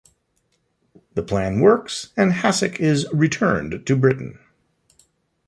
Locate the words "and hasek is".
2.17-3.05